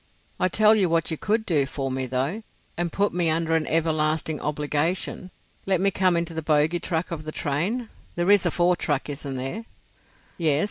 I 0.39 0.47
tell 0.47 0.73
you 0.73 0.89
what 0.89 1.11
you 1.11 1.15
could 1.17 1.45
do 1.45 1.67
for 1.67 1.91
me, 1.91 2.07
though, 2.07 2.41
and 2.75 2.91
put 2.91 3.13
me 3.13 3.29
under 3.29 3.55
an 3.55 3.67
everlasting 3.67 4.39
obligation. 4.41 5.29
Let 5.67 5.79
me 5.79 5.91
come 5.91 6.17
into 6.17 6.33
the 6.33 6.41
bogie 6.41 6.79
truck 6.79 7.11
of 7.11 7.23
the 7.23 7.31
train. 7.31 7.87
There 8.15 8.31
is 8.31 8.43
a 8.43 8.49
fore 8.49 8.75
truck, 8.75 9.09
isn't 9.09 9.35
there?" 9.35 9.65
"Yes. 10.39 10.59